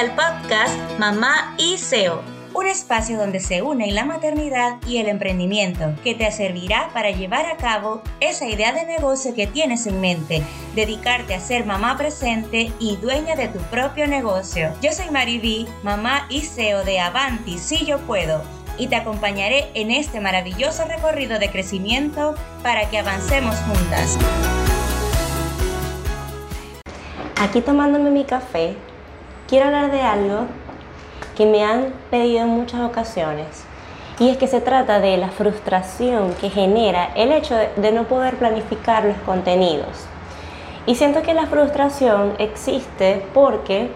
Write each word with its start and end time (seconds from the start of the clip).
Bienvenida 0.00 0.24
al 0.24 0.32
podcast 0.32 0.98
Mamá 0.98 1.54
y 1.58 1.76
SEO, 1.76 2.22
un 2.54 2.66
espacio 2.66 3.18
donde 3.18 3.38
se 3.38 3.60
unen 3.60 3.94
la 3.94 4.06
maternidad 4.06 4.78
y 4.86 4.96
el 4.96 5.08
emprendimiento, 5.08 5.92
que 6.02 6.14
te 6.14 6.30
servirá 6.32 6.88
para 6.94 7.10
llevar 7.10 7.44
a 7.44 7.58
cabo 7.58 8.00
esa 8.20 8.46
idea 8.46 8.72
de 8.72 8.86
negocio 8.86 9.34
que 9.34 9.46
tienes 9.46 9.86
en 9.86 10.00
mente, 10.00 10.42
dedicarte 10.74 11.34
a 11.34 11.40
ser 11.40 11.66
mamá 11.66 11.98
presente 11.98 12.72
y 12.78 12.96
dueña 12.96 13.36
de 13.36 13.48
tu 13.48 13.58
propio 13.64 14.06
negocio. 14.06 14.72
Yo 14.80 14.92
soy 14.92 15.10
Mariví, 15.10 15.66
mamá 15.82 16.26
y 16.30 16.40
SEO 16.42 16.82
de 16.82 16.98
Avanti, 16.98 17.58
si 17.58 17.84
yo 17.84 17.98
puedo 17.98 18.42
y 18.78 18.86
te 18.86 18.96
acompañaré 18.96 19.70
en 19.74 19.90
este 19.90 20.20
maravilloso 20.20 20.86
recorrido 20.86 21.38
de 21.38 21.50
crecimiento 21.50 22.34
para 22.62 22.88
que 22.88 22.98
avancemos 22.98 23.56
juntas. 23.56 24.16
Aquí 27.36 27.60
tomándome 27.60 28.10
mi 28.10 28.24
café, 28.24 28.76
quiero 29.50 29.66
hablar 29.66 29.90
de 29.90 30.00
algo 30.00 30.46
que 31.36 31.44
me 31.44 31.64
han 31.64 31.92
pedido 32.08 32.44
en 32.44 32.50
muchas 32.50 32.82
ocasiones. 32.82 33.64
Y 34.20 34.28
es 34.28 34.36
que 34.36 34.46
se 34.46 34.60
trata 34.60 35.00
de 35.00 35.16
la 35.16 35.28
frustración 35.28 36.34
que 36.34 36.50
genera 36.50 37.10
el 37.16 37.32
hecho 37.32 37.56
de, 37.56 37.92
no 37.92 38.04
poder 38.04 38.36
planificar 38.36 39.04
los 39.04 39.16
contenidos. 39.26 40.06
Y 40.86 40.94
siento 40.94 41.22
que 41.22 41.34
la 41.34 41.46
frustración 41.46 42.34
existe 42.38 43.26
porque 43.34 43.90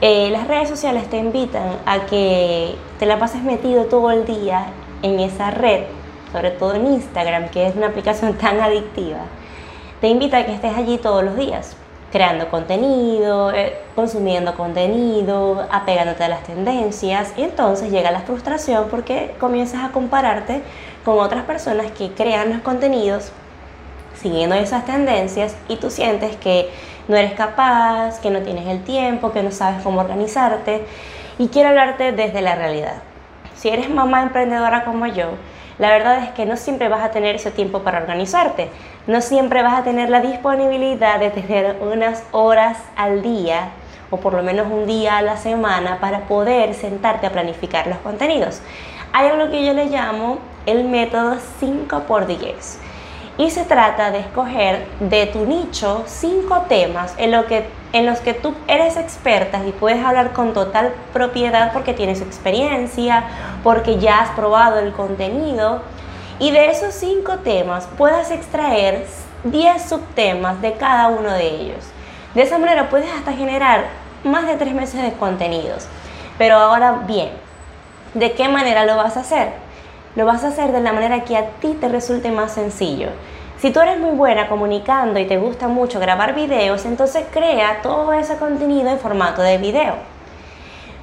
eh, 0.00 0.30
las 0.30 0.46
redes 0.46 0.68
sociales 0.68 1.10
te 1.10 1.16
invitan 1.16 1.78
a 1.84 2.06
que 2.06 2.76
te 3.00 3.06
la 3.06 3.18
pases 3.18 3.42
metido 3.42 3.86
todo 3.86 4.12
el 4.12 4.26
día 4.26 4.66
en 5.02 5.18
esa 5.18 5.50
red, 5.50 5.84
sobre 6.30 6.52
todo 6.52 6.74
en 6.74 6.86
Instagram, 6.86 7.48
que 7.48 7.66
es 7.66 7.74
una 7.74 7.88
aplicación 7.88 8.34
tan 8.38 8.60
adictiva. 8.60 9.24
Te 10.00 10.06
invita 10.06 10.38
a 10.38 10.46
que 10.46 10.54
estés 10.54 10.76
allí 10.76 10.98
todos 10.98 11.24
los 11.24 11.36
días 11.36 11.76
creando 12.16 12.48
contenido, 12.48 13.52
eh, 13.52 13.76
consumiendo 13.94 14.54
contenido, 14.54 15.66
apegándote 15.70 16.24
a 16.24 16.28
las 16.28 16.44
tendencias 16.44 17.34
y 17.36 17.42
entonces 17.42 17.90
llega 17.90 18.10
la 18.10 18.20
frustración 18.20 18.86
porque 18.90 19.34
comienzas 19.38 19.84
a 19.84 19.92
compararte 19.92 20.62
con 21.04 21.18
otras 21.18 21.44
personas 21.44 21.90
que 21.92 22.12
crean 22.12 22.54
los 22.54 22.62
contenidos 22.62 23.32
siguiendo 24.14 24.54
esas 24.54 24.86
tendencias 24.86 25.54
y 25.68 25.76
tú 25.76 25.90
sientes 25.90 26.36
que 26.36 26.70
no 27.06 27.16
eres 27.16 27.34
capaz, 27.34 28.18
que 28.20 28.30
no 28.30 28.40
tienes 28.40 28.66
el 28.66 28.82
tiempo, 28.82 29.30
que 29.30 29.42
no 29.42 29.50
sabes 29.50 29.82
cómo 29.82 30.00
organizarte 30.00 30.86
y 31.36 31.48
quiero 31.48 31.68
hablarte 31.68 32.12
desde 32.12 32.40
la 32.40 32.54
realidad. 32.54 33.02
Si 33.56 33.68
eres 33.68 33.90
mamá 33.90 34.22
emprendedora 34.22 34.86
como 34.86 35.06
yo, 35.06 35.32
la 35.78 35.90
verdad 35.90 36.24
es 36.24 36.30
que 36.30 36.46
no 36.46 36.56
siempre 36.56 36.88
vas 36.88 37.04
a 37.04 37.10
tener 37.10 37.34
ese 37.34 37.50
tiempo 37.50 37.80
para 37.80 37.98
organizarte, 37.98 38.70
no 39.06 39.20
siempre 39.20 39.62
vas 39.62 39.78
a 39.78 39.84
tener 39.84 40.10
la 40.10 40.20
disponibilidad 40.20 41.20
de 41.20 41.30
tener 41.30 41.76
unas 41.80 42.22
horas 42.32 42.78
al 42.96 43.22
día 43.22 43.70
o 44.10 44.18
por 44.18 44.34
lo 44.34 44.42
menos 44.42 44.68
un 44.70 44.86
día 44.86 45.18
a 45.18 45.22
la 45.22 45.36
semana 45.36 45.98
para 46.00 46.20
poder 46.20 46.74
sentarte 46.74 47.26
a 47.26 47.30
planificar 47.30 47.86
los 47.86 47.98
contenidos. 47.98 48.60
Hay 49.12 49.28
algo 49.28 49.50
que 49.50 49.64
yo 49.64 49.72
le 49.72 49.86
llamo 49.86 50.38
el 50.66 50.84
método 50.84 51.36
5x10 51.60 52.85
y 53.38 53.50
se 53.50 53.64
trata 53.64 54.10
de 54.10 54.20
escoger 54.20 54.86
de 55.00 55.26
tu 55.26 55.44
nicho 55.44 56.04
cinco 56.06 56.62
temas 56.68 57.14
en, 57.18 57.32
lo 57.32 57.46
que, 57.46 57.66
en 57.92 58.06
los 58.06 58.20
que 58.20 58.32
tú 58.32 58.54
eres 58.66 58.96
experta 58.96 59.60
y 59.66 59.72
puedes 59.72 60.02
hablar 60.04 60.32
con 60.32 60.54
total 60.54 60.94
propiedad 61.12 61.72
porque 61.72 61.92
tienes 61.92 62.22
experiencia, 62.22 63.24
porque 63.62 63.98
ya 63.98 64.20
has 64.20 64.30
probado 64.30 64.78
el 64.78 64.92
contenido 64.92 65.82
y 66.38 66.50
de 66.50 66.70
esos 66.70 66.94
cinco 66.94 67.38
temas 67.38 67.88
puedas 67.98 68.30
extraer 68.30 69.06
10 69.44 69.82
subtemas 69.82 70.60
de 70.62 70.72
cada 70.74 71.08
uno 71.08 71.30
de 71.32 71.46
ellos. 71.46 71.84
De 72.34 72.42
esa 72.42 72.58
manera 72.58 72.88
puedes 72.88 73.10
hasta 73.10 73.32
generar 73.32 73.84
más 74.24 74.46
de 74.46 74.56
tres 74.56 74.74
meses 74.74 75.00
de 75.02 75.12
contenidos. 75.12 75.86
Pero 76.38 76.56
ahora 76.56 77.00
bien, 77.06 77.30
¿de 78.14 78.32
qué 78.32 78.48
manera 78.48 78.84
lo 78.84 78.96
vas 78.96 79.16
a 79.16 79.20
hacer? 79.20 79.65
Lo 80.16 80.24
vas 80.26 80.42
a 80.44 80.48
hacer 80.48 80.72
de 80.72 80.80
la 80.80 80.92
manera 80.92 81.20
que 81.24 81.36
a 81.36 81.50
ti 81.60 81.76
te 81.80 81.88
resulte 81.88 82.30
más 82.30 82.52
sencillo. 82.52 83.10
Si 83.58 83.70
tú 83.70 83.80
eres 83.80 83.98
muy 83.98 84.16
buena 84.16 84.48
comunicando 84.48 85.18
y 85.18 85.26
te 85.26 85.38
gusta 85.38 85.68
mucho 85.68 86.00
grabar 86.00 86.34
videos, 86.34 86.84
entonces 86.84 87.24
crea 87.30 87.80
todo 87.82 88.12
ese 88.12 88.36
contenido 88.36 88.90
en 88.90 88.98
formato 88.98 89.42
de 89.42 89.58
video. 89.58 89.94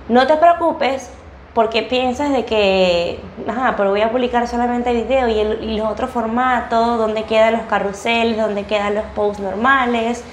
No 0.10 0.28
te 0.28 0.36
preocupes 0.38 1.10
porque 1.54 1.84
piensas 1.84 2.32
de 2.32 2.46
que, 2.46 3.20
ajá, 3.48 3.76
pero 3.78 3.92
voy 3.92 4.02
a 4.02 4.12
publicar 4.12 4.48
solamente 4.48 4.92
video 4.94 5.28
y, 5.28 5.40
el, 5.40 5.78
los 5.78 5.88
otros 5.88 6.10
formatos, 6.10 6.98
donde 6.98 7.24
quedan 7.24 7.54
los 7.54 7.64
carruseles, 7.64 8.38
donde 8.38 8.66
quedan 8.66 8.96
los 8.96 9.06
posts 9.16 9.42
normales, 9.42 10.24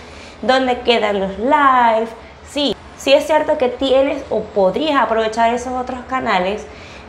donde 0.41 0.81
quedan 0.81 1.21
los 1.21 1.39
live. 1.39 2.09
Sí, 2.49 2.75
sí 2.97 3.13
es 3.13 3.27
cierto 3.27 3.59
que 3.59 3.69
tienes 3.69 4.25
o 4.31 4.41
podrías 4.41 5.01
aprovechar 5.01 5.53
esos 5.55 5.75
otros 5.75 6.01
canales, 6.09 6.67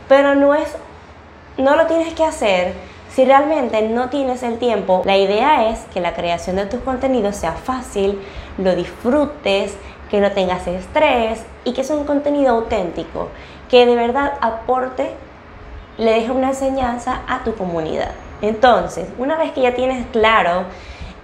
pero 0.08 0.34
no 0.34 0.54
es 0.54 0.76
no 1.58 1.76
lo 1.76 1.86
tienes 1.86 2.14
que 2.14 2.24
hacer 2.24 2.74
si 3.14 3.24
realmente 3.24 3.82
no 3.82 4.08
tienes 4.08 4.42
el 4.42 4.58
tiempo. 4.58 5.02
La 5.04 5.16
idea 5.16 5.70
es 5.70 5.80
que 5.92 6.00
la 6.00 6.14
creación 6.14 6.56
de 6.56 6.66
tus 6.66 6.80
contenidos 6.80 7.36
sea 7.36 7.52
fácil, 7.52 8.20
lo 8.58 8.74
disfrutes, 8.74 9.76
que 10.10 10.20
no 10.20 10.30
tengas 10.32 10.66
estrés 10.66 11.42
y 11.64 11.72
que 11.72 11.84
sea 11.84 11.96
un 11.96 12.04
contenido 12.04 12.54
auténtico, 12.54 13.28
que 13.70 13.86
de 13.86 13.96
verdad 13.96 14.34
aporte, 14.40 15.10
le 15.98 16.12
deje 16.12 16.30
una 16.30 16.48
enseñanza 16.48 17.22
a 17.28 17.44
tu 17.44 17.54
comunidad. 17.54 18.12
Entonces, 18.40 19.08
una 19.18 19.36
vez 19.36 19.52
que 19.52 19.62
ya 19.62 19.74
tienes 19.74 20.06
claro 20.08 20.64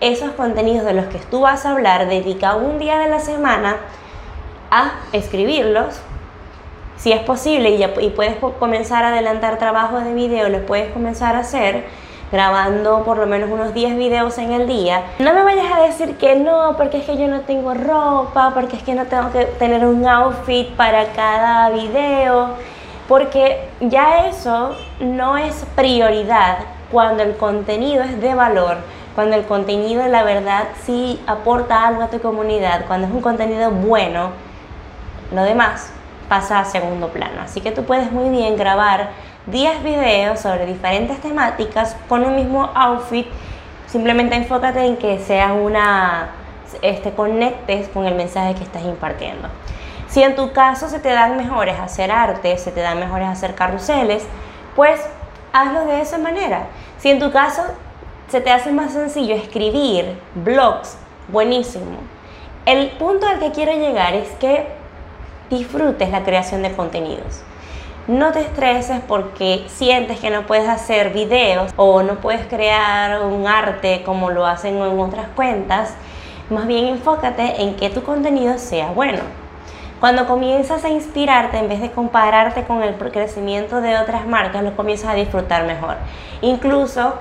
esos 0.00 0.30
contenidos 0.32 0.84
de 0.84 0.94
los 0.94 1.06
que 1.06 1.18
tú 1.18 1.40
vas 1.40 1.66
a 1.66 1.72
hablar, 1.72 2.08
dedica 2.08 2.54
un 2.54 2.78
día 2.78 2.98
de 2.98 3.08
la 3.08 3.18
semana 3.18 3.76
a 4.70 4.92
escribirlos, 5.12 6.00
si 6.98 7.12
es 7.12 7.20
posible 7.22 7.70
y, 7.70 8.10
puedes 8.10 8.36
comenzar 8.58 9.04
a 9.04 9.08
adelantar 9.08 9.58
trabajos 9.58 10.04
de 10.04 10.12
video, 10.14 10.48
los 10.48 10.62
puedes 10.62 10.92
comenzar 10.92 11.36
a 11.36 11.40
hacer 11.40 11.84
grabando 12.30 13.04
por 13.04 13.16
lo 13.16 13.26
menos 13.26 13.50
unos 13.50 13.72
10 13.72 13.96
videos 13.96 14.36
en 14.36 14.52
el 14.52 14.66
día. 14.66 15.02
No 15.18 15.32
me 15.32 15.42
vayas 15.42 15.72
a 15.72 15.82
decir 15.82 16.16
que 16.18 16.36
no, 16.36 16.76
porque 16.76 16.98
es 16.98 17.06
que 17.06 17.16
yo 17.16 17.28
no 17.28 17.40
tengo 17.42 17.72
ropa, 17.72 18.50
porque 18.52 18.76
es 18.76 18.82
que 18.82 18.94
no 18.94 19.06
tengo 19.06 19.30
que 19.32 19.44
tener 19.44 19.86
un 19.86 20.06
outfit 20.06 20.68
para 20.74 21.12
cada 21.12 21.70
video, 21.70 22.50
porque 23.06 23.68
ya 23.80 24.26
eso 24.26 24.76
no 25.00 25.38
es 25.38 25.64
prioridad 25.74 26.58
cuando 26.90 27.22
el 27.22 27.36
contenido 27.36 28.02
es 28.02 28.20
de 28.20 28.34
valor, 28.34 28.76
cuando 29.14 29.36
el 29.36 29.44
contenido 29.44 30.06
la 30.08 30.24
verdad 30.24 30.64
sí 30.84 31.20
aporta 31.26 31.86
algo 31.86 32.02
a 32.02 32.08
tu 32.08 32.20
comunidad, 32.20 32.86
cuando 32.86 33.06
es 33.06 33.12
un 33.12 33.22
contenido 33.22 33.70
bueno, 33.70 34.30
lo 35.32 35.42
demás 35.44 35.92
pasa 36.28 36.60
a 36.60 36.64
segundo 36.64 37.08
plano. 37.08 37.40
Así 37.42 37.60
que 37.60 37.72
tú 37.72 37.84
puedes 37.84 38.12
muy 38.12 38.30
bien 38.30 38.56
grabar 38.56 39.10
10 39.46 39.82
videos 39.82 40.40
sobre 40.40 40.66
diferentes 40.66 41.20
temáticas 41.20 41.96
con 42.08 42.24
un 42.24 42.36
mismo 42.36 42.70
outfit. 42.74 43.26
Simplemente 43.86 44.36
enfócate 44.36 44.84
en 44.84 44.96
que 44.96 45.18
sea 45.18 45.52
una, 45.54 46.28
este, 46.82 47.12
conectes 47.12 47.88
con 47.88 48.06
el 48.06 48.14
mensaje 48.14 48.54
que 48.54 48.64
estás 48.64 48.82
impartiendo. 48.82 49.48
Si 50.08 50.22
en 50.22 50.36
tu 50.36 50.52
caso 50.52 50.88
se 50.88 51.00
te 51.00 51.10
dan 51.10 51.36
mejores 51.36 51.78
hacer 51.78 52.10
arte, 52.10 52.56
se 52.58 52.70
te 52.70 52.80
dan 52.80 52.98
mejores 52.98 53.28
hacer 53.28 53.54
carruseles, 53.54 54.26
pues 54.74 55.00
hazlo 55.52 55.84
de 55.86 56.00
esa 56.00 56.18
manera. 56.18 56.66
Si 56.98 57.10
en 57.10 57.18
tu 57.18 57.30
caso 57.30 57.62
se 58.28 58.40
te 58.40 58.50
hace 58.50 58.72
más 58.72 58.92
sencillo 58.92 59.34
escribir 59.34 60.18
blogs, 60.34 60.96
buenísimo. 61.28 61.98
El 62.66 62.90
punto 62.92 63.26
al 63.26 63.38
que 63.38 63.52
quiero 63.52 63.72
llegar 63.72 64.14
es 64.14 64.28
que 64.32 64.77
disfrutes 65.50 66.10
la 66.10 66.24
creación 66.24 66.62
de 66.62 66.72
contenidos. 66.72 67.42
No 68.06 68.32
te 68.32 68.40
estreses 68.40 69.00
porque 69.06 69.64
sientes 69.68 70.18
que 70.18 70.30
no 70.30 70.46
puedes 70.46 70.68
hacer 70.68 71.12
videos 71.12 71.72
o 71.76 72.02
no 72.02 72.14
puedes 72.16 72.46
crear 72.46 73.22
un 73.22 73.46
arte 73.46 74.02
como 74.04 74.30
lo 74.30 74.46
hacen 74.46 74.76
en 74.76 74.98
otras 74.98 75.28
cuentas. 75.36 75.94
Más 76.48 76.66
bien 76.66 76.86
enfócate 76.86 77.60
en 77.62 77.76
que 77.76 77.90
tu 77.90 78.02
contenido 78.02 78.56
sea 78.56 78.92
bueno. 78.92 79.20
Cuando 80.00 80.26
comienzas 80.26 80.84
a 80.84 80.88
inspirarte, 80.88 81.58
en 81.58 81.68
vez 81.68 81.80
de 81.80 81.90
compararte 81.90 82.62
con 82.64 82.82
el 82.82 82.94
crecimiento 82.94 83.80
de 83.80 83.98
otras 83.98 84.26
marcas, 84.26 84.62
lo 84.62 84.76
comienzas 84.76 85.10
a 85.10 85.14
disfrutar 85.14 85.64
mejor. 85.64 85.96
Incluso 86.40 87.14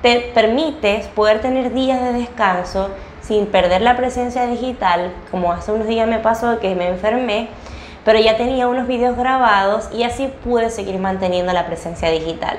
te 0.00 0.32
permites 0.34 1.06
poder 1.08 1.40
tener 1.40 1.72
días 1.72 2.00
de 2.00 2.12
descanso 2.14 2.90
sin 3.26 3.46
perder 3.46 3.82
la 3.82 3.96
presencia 3.96 4.46
digital, 4.46 5.12
como 5.30 5.52
hace 5.52 5.72
unos 5.72 5.86
días 5.86 6.06
me 6.06 6.18
pasó 6.18 6.60
que 6.60 6.74
me 6.74 6.88
enfermé 6.88 7.48
pero 8.04 8.18
ya 8.18 8.36
tenía 8.36 8.68
unos 8.68 8.86
vídeos 8.86 9.16
grabados 9.16 9.88
y 9.92 10.02
así 10.02 10.30
pude 10.44 10.70
seguir 10.70 10.98
manteniendo 10.98 11.52
la 11.52 11.66
presencia 11.66 12.10
digital. 12.10 12.58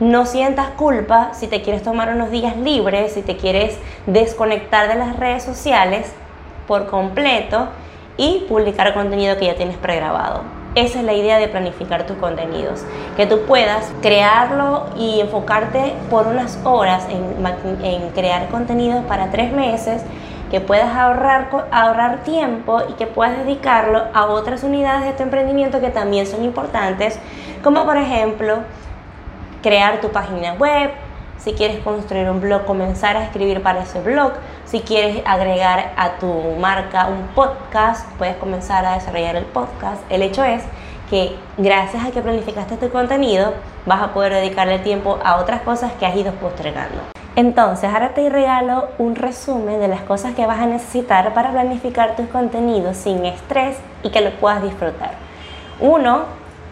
No 0.00 0.26
sientas 0.26 0.70
culpa 0.70 1.34
si 1.34 1.46
te 1.46 1.62
quieres 1.62 1.82
tomar 1.82 2.08
unos 2.08 2.30
días 2.30 2.56
libres, 2.56 3.12
si 3.12 3.22
te 3.22 3.36
quieres 3.36 3.78
desconectar 4.06 4.88
de 4.88 4.96
las 4.96 5.16
redes 5.16 5.44
sociales 5.44 6.10
por 6.66 6.86
completo 6.86 7.68
y 8.16 8.46
publicar 8.48 8.92
contenido 8.94 9.36
que 9.36 9.46
ya 9.46 9.54
tienes 9.54 9.76
pregrabado. 9.76 10.42
Esa 10.74 10.98
es 10.98 11.04
la 11.04 11.12
idea 11.12 11.38
de 11.38 11.46
planificar 11.46 12.04
tus 12.04 12.16
contenidos, 12.16 12.84
que 13.16 13.26
tú 13.26 13.42
puedas 13.46 13.92
crearlo 14.02 14.86
y 14.96 15.20
enfocarte 15.20 15.94
por 16.10 16.26
unas 16.26 16.58
horas 16.64 17.06
en, 17.08 18.10
crear 18.10 18.48
contenidos 18.48 19.04
para 19.04 19.30
tres 19.30 19.52
meses 19.52 20.02
que 20.50 20.60
puedas 20.60 20.96
ahorrar, 20.96 21.48
ahorrar 21.70 22.24
tiempo 22.24 22.82
y 22.88 22.94
que 22.94 23.06
puedas 23.06 23.38
dedicarlo 23.38 24.02
a 24.12 24.26
otras 24.26 24.64
unidades 24.64 25.04
de 25.04 25.12
tu 25.12 25.22
emprendimiento 25.22 25.80
que 25.80 25.90
también 25.90 26.26
son 26.26 26.42
importantes, 26.42 27.20
como 27.62 27.84
por 27.84 27.96
ejemplo 27.96 28.58
crear 29.62 30.00
tu 30.00 30.08
página 30.08 30.54
web, 30.54 30.90
si 31.38 31.52
quieres 31.52 31.78
construir 31.80 32.28
un 32.28 32.40
blog, 32.40 32.64
comenzar 32.64 33.16
a 33.16 33.24
escribir 33.24 33.62
para 33.62 33.82
ese 33.82 34.00
blog, 34.00 34.32
si 34.64 34.80
quieres 34.80 35.22
agregar 35.26 35.92
a 35.96 36.12
tu 36.18 36.32
marca 36.58 37.06
un 37.06 37.28
podcast, 37.34 38.08
puedes 38.18 38.36
comenzar 38.36 38.84
a 38.86 38.94
desarrollar 38.94 39.36
el 39.36 39.44
podcast. 39.44 40.02
El 40.10 40.22
hecho 40.22 40.42
es 40.44 40.62
que 41.10 41.36
gracias 41.58 42.04
a 42.04 42.10
que 42.10 42.22
planificaste 42.22 42.76
tu 42.76 42.90
contenido, 42.90 43.52
vas 43.86 44.02
a 44.02 44.12
poder 44.12 44.32
dedicarle 44.32 44.78
tiempo 44.78 45.18
a 45.22 45.36
otras 45.36 45.60
cosas 45.62 45.92
que 45.92 46.06
has 46.06 46.16
ido 46.16 46.32
postergando. 46.32 47.00
Entonces, 47.36 47.90
ahora 47.92 48.14
te 48.14 48.30
regalo 48.30 48.88
un 48.98 49.16
resumen 49.16 49.80
de 49.80 49.88
las 49.88 50.02
cosas 50.02 50.34
que 50.34 50.46
vas 50.46 50.60
a 50.60 50.66
necesitar 50.66 51.34
para 51.34 51.50
planificar 51.50 52.14
tus 52.14 52.28
contenidos 52.28 52.96
sin 52.96 53.24
estrés 53.24 53.76
y 54.04 54.10
que 54.10 54.20
lo 54.20 54.30
puedas 54.36 54.62
disfrutar. 54.62 55.12
Uno, 55.80 56.22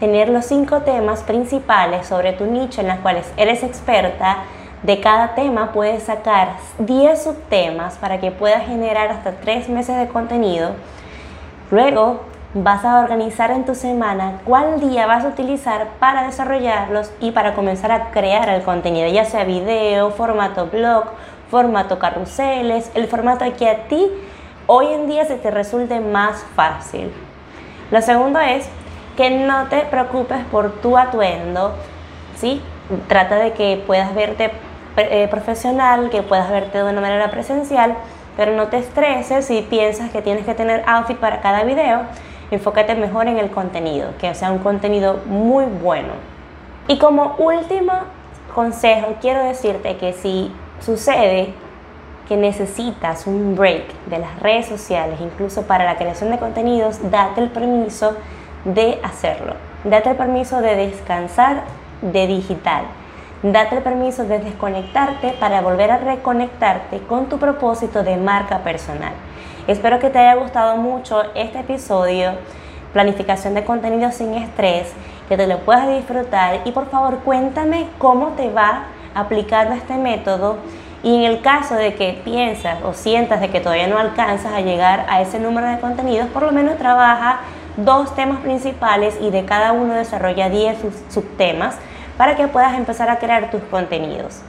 tener 0.03 0.27
los 0.27 0.43
cinco 0.43 0.81
temas 0.81 1.23
principales 1.23 2.07
sobre 2.07 2.33
tu 2.33 2.45
nicho 2.45 2.81
en 2.81 2.89
los 2.89 2.97
cuales 2.97 3.25
eres 3.37 3.63
experta. 3.63 4.39
De 4.81 4.99
cada 4.99 5.33
tema 5.33 5.71
puedes 5.71 6.03
sacar 6.03 6.57
10 6.79 7.23
subtemas 7.23 7.95
para 7.99 8.19
que 8.19 8.29
puedas 8.29 8.65
generar 8.65 9.07
hasta 9.07 9.31
3 9.31 9.69
meses 9.69 9.97
de 9.97 10.09
contenido. 10.09 10.71
Luego, 11.71 12.19
vas 12.53 12.83
a 12.83 12.99
organizar 12.99 13.51
en 13.51 13.63
tu 13.63 13.75
semana 13.75 14.41
cuál 14.43 14.81
día 14.81 15.07
vas 15.07 15.23
a 15.23 15.29
utilizar 15.29 15.87
para 15.99 16.23
desarrollarlos 16.23 17.09
y 17.21 17.31
para 17.31 17.53
comenzar 17.53 17.93
a 17.93 18.11
crear 18.11 18.49
el 18.49 18.61
contenido, 18.61 19.07
ya 19.07 19.23
sea 19.23 19.45
video, 19.45 20.11
formato 20.11 20.67
blog, 20.67 21.05
formato 21.49 21.97
carruseles, 21.97 22.91
el 22.93 23.07
formato 23.07 23.45
que 23.57 23.69
a 23.69 23.87
ti 23.87 24.11
hoy 24.67 24.87
en 24.87 25.07
día 25.07 25.23
se 25.23 25.37
te 25.37 25.49
resulte 25.49 26.01
más 26.01 26.43
fácil. 26.57 27.09
Lo 27.89 28.01
segundo 28.01 28.41
es 28.41 28.67
que 29.15 29.29
no 29.29 29.67
te 29.67 29.81
preocupes 29.81 30.39
por 30.51 30.71
tu 30.81 30.97
atuendo, 30.97 31.73
¿sí? 32.35 32.61
Trata 33.07 33.37
de 33.37 33.53
que 33.53 33.81
puedas 33.85 34.13
verte 34.13 34.51
eh, 34.97 35.27
profesional, 35.29 36.09
que 36.09 36.21
puedas 36.21 36.49
verte 36.49 36.77
de 36.77 36.83
una 36.83 37.01
manera 37.01 37.31
presencial, 37.31 37.95
pero 38.35 38.55
no 38.55 38.67
te 38.67 38.77
estreses 38.77 39.45
si 39.45 39.61
piensas 39.61 40.11
que 40.11 40.21
tienes 40.21 40.45
que 40.45 40.53
tener 40.53 40.83
outfit 40.87 41.17
para 41.17 41.41
cada 41.41 41.63
video 41.63 42.01
enfócate 42.53 42.95
mejor 42.95 43.27
en 43.27 43.37
el 43.37 43.49
contenido, 43.49 44.09
que 44.19 44.33
sea 44.35 44.51
un 44.51 44.59
contenido 44.59 45.19
muy 45.25 45.65
bueno. 45.65 46.13
Y 46.87 46.97
como 46.97 47.35
último 47.37 47.93
consejo, 48.53 49.15
quiero 49.21 49.43
decirte 49.43 49.97
que 49.97 50.13
si 50.13 50.51
sucede 50.79 51.53
que 52.27 52.37
necesitas 52.37 53.27
un 53.27 53.55
break 53.55 53.93
de 54.05 54.19
las 54.19 54.39
redes 54.39 54.67
sociales, 54.67 55.19
incluso 55.21 55.63
para 55.63 55.85
la 55.85 55.97
creación 55.97 56.31
de 56.31 56.37
contenidos, 56.37 56.99
date 57.11 57.41
el 57.41 57.49
permiso 57.49 58.15
de 58.65 58.99
hacerlo. 59.03 59.55
Date 59.83 60.11
el 60.11 60.15
permiso 60.15 60.61
de 60.61 60.75
descansar 60.75 61.63
de 62.01 62.27
digital. 62.27 62.85
Date 63.43 63.77
el 63.77 63.83
permiso 63.83 64.23
de 64.23 64.39
desconectarte 64.39 65.35
para 65.39 65.61
volver 65.61 65.91
a 65.91 65.97
reconectarte 65.97 66.99
con 66.99 67.27
tu 67.27 67.39
propósito 67.39 68.03
de 68.03 68.15
marca 68.15 68.59
personal. 68.59 69.11
Espero 69.67 69.99
que 69.99 70.09
te 70.09 70.19
haya 70.19 70.35
gustado 70.35 70.77
mucho 70.77 71.23
este 71.35 71.59
episodio, 71.59 72.31
planificación 72.93 73.53
de 73.53 73.65
contenido 73.65 74.11
sin 74.11 74.33
estrés, 74.33 74.91
que 75.27 75.37
te 75.37 75.47
lo 75.47 75.59
puedas 75.59 75.87
disfrutar 75.89 76.61
y 76.65 76.71
por 76.71 76.89
favor 76.89 77.19
cuéntame 77.19 77.87
cómo 77.97 78.29
te 78.29 78.49
va 78.49 78.85
aplicando 79.15 79.73
este 79.75 79.95
método 79.95 80.57
y 81.01 81.15
en 81.15 81.23
el 81.23 81.41
caso 81.41 81.75
de 81.75 81.95
que 81.95 82.21
piensas 82.23 82.77
o 82.83 82.93
sientas 82.93 83.41
de 83.41 83.49
que 83.49 83.59
todavía 83.59 83.87
no 83.87 83.97
alcanzas 83.97 84.53
a 84.53 84.61
llegar 84.61 85.05
a 85.09 85.21
ese 85.21 85.39
número 85.39 85.67
de 85.67 85.79
contenidos, 85.79 86.27
por 86.29 86.43
lo 86.43 86.53
menos 86.53 86.77
trabaja 86.77 87.41
dos 87.77 88.13
temas 88.15 88.39
principales 88.39 89.17
y 89.21 89.29
de 89.31 89.45
cada 89.45 89.71
uno 89.71 89.93
desarrolla 89.93 90.49
10 90.49 90.77
subtemas 91.09 91.75
para 92.17 92.35
que 92.35 92.47
puedas 92.47 92.73
empezar 92.75 93.09
a 93.09 93.17
crear 93.17 93.49
tus 93.49 93.61
contenidos. 93.63 94.41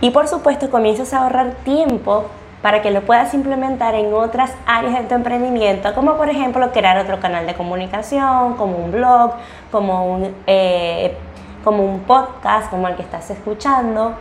Y 0.00 0.10
por 0.10 0.28
supuesto 0.28 0.70
comienzas 0.70 1.12
a 1.12 1.22
ahorrar 1.22 1.52
tiempo 1.64 2.24
para 2.62 2.82
que 2.82 2.90
lo 2.90 3.02
puedas 3.02 3.32
implementar 3.32 3.94
en 3.94 4.12
otras 4.12 4.52
áreas 4.66 4.94
de 4.94 5.04
tu 5.04 5.14
emprendimiento, 5.14 5.94
como 5.94 6.16
por 6.16 6.28
ejemplo 6.28 6.70
crear 6.72 6.98
otro 6.98 7.20
canal 7.20 7.46
de 7.46 7.54
comunicación, 7.54 8.54
como 8.54 8.76
un 8.76 8.92
blog, 8.92 9.32
como 9.70 10.12
un, 10.12 10.34
eh, 10.46 11.16
como 11.64 11.84
un 11.84 12.00
podcast, 12.00 12.70
como 12.70 12.88
el 12.88 12.96
que 12.96 13.02
estás 13.02 13.30
escuchando, 13.30 14.14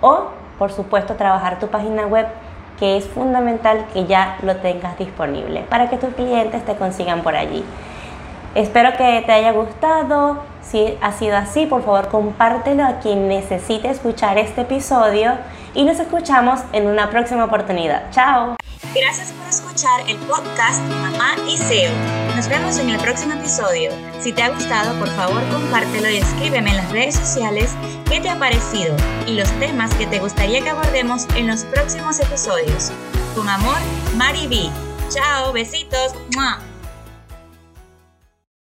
o 0.00 0.24
por 0.58 0.72
supuesto 0.72 1.14
trabajar 1.14 1.58
tu 1.58 1.68
página 1.68 2.06
web 2.06 2.26
que 2.78 2.96
es 2.96 3.06
fundamental 3.06 3.86
que 3.92 4.06
ya 4.06 4.38
lo 4.42 4.56
tengas 4.56 4.98
disponible 4.98 5.62
para 5.68 5.88
que 5.88 5.96
tus 5.96 6.14
clientes 6.14 6.64
te 6.64 6.74
consigan 6.76 7.22
por 7.22 7.36
allí. 7.36 7.64
Espero 8.54 8.96
que 8.96 9.22
te 9.26 9.32
haya 9.32 9.52
gustado. 9.52 10.42
Si 10.62 10.96
ha 11.00 11.12
sido 11.12 11.36
así, 11.36 11.66
por 11.66 11.84
favor 11.84 12.08
compártelo 12.08 12.84
a 12.84 12.98
quien 13.00 13.28
necesite 13.28 13.90
escuchar 13.90 14.38
este 14.38 14.62
episodio 14.62 15.32
y 15.74 15.84
nos 15.84 16.00
escuchamos 16.00 16.60
en 16.72 16.86
una 16.86 17.10
próxima 17.10 17.44
oportunidad. 17.44 18.10
Chao. 18.10 18.56
Gracias 18.94 19.32
por 19.32 19.48
escuchar 19.48 20.00
el 20.08 20.16
podcast 20.16 20.82
Mamá 21.02 21.34
y 21.46 21.56
SEO. 21.58 22.25
Nos 22.36 22.48
vemos 22.48 22.76
en 22.76 22.90
el 22.90 23.00
próximo 23.00 23.32
episodio. 23.32 23.90
Si 24.20 24.30
te 24.30 24.42
ha 24.42 24.50
gustado, 24.50 24.98
por 24.98 25.08
favor 25.16 25.42
compártelo 25.48 26.10
y 26.10 26.18
escríbeme 26.18 26.68
en 26.68 26.76
las 26.76 26.92
redes 26.92 27.14
sociales 27.14 27.74
qué 28.10 28.20
te 28.20 28.28
ha 28.28 28.38
parecido 28.38 28.94
y 29.26 29.36
los 29.36 29.50
temas 29.58 29.94
que 29.94 30.06
te 30.06 30.18
gustaría 30.18 30.60
que 30.60 30.68
abordemos 30.68 31.26
en 31.34 31.46
los 31.46 31.64
próximos 31.64 32.20
episodios. 32.20 32.92
Con 33.34 33.48
amor, 33.48 33.78
Mari 34.16 34.48
B. 34.48 34.70
Chao, 35.08 35.50
besitos. 35.54 36.12
¡Mua! 36.34 36.60